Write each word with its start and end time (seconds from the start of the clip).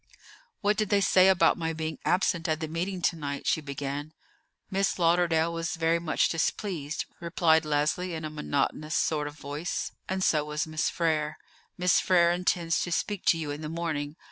"What 0.61 0.77
did 0.77 0.89
they 0.89 0.99
say 0.99 1.27
about 1.29 1.59
my 1.59 1.73
being 1.73 1.99
absent 2.05 2.47
at 2.47 2.59
the 2.59 2.67
meeting 2.67 3.03
to 3.03 3.15
night?" 3.15 3.45
she 3.45 3.61
began. 3.61 4.13
"Miss 4.71 4.97
Lauderdale 4.97 5.53
was 5.53 5.75
very 5.75 5.99
much 5.99 6.27
displeased," 6.27 7.05
replied 7.19 7.65
Leslie 7.65 8.15
in 8.15 8.25
a 8.25 8.31
monotonous 8.31 8.95
sort 8.95 9.27
of 9.27 9.35
voice, 9.37 9.91
"and 10.09 10.23
so 10.23 10.43
was 10.43 10.65
Miss 10.65 10.89
Frere. 10.89 11.37
Miss 11.77 11.99
Frere 11.99 12.31
intends 12.31 12.81
to 12.81 12.91
speak 12.91 13.25
to 13.25 13.37
you 13.37 13.51
in 13.51 13.61
the 13.61 13.69
morning. 13.69 14.15